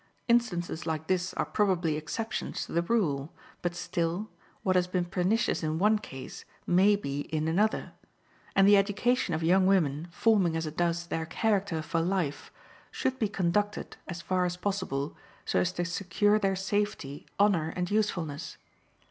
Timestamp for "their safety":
16.39-17.27